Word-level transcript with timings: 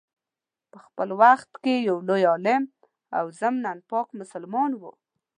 په 0.71 0.77
خپل 0.85 1.09
وخت 1.21 1.51
کي 1.63 1.75
یو 1.89 1.97
عالم 2.31 2.63
او 3.17 3.25
ضمناً 3.39 3.71
پاک 3.91 4.07
مسلمان 4.19 4.71
وو. 4.75 4.91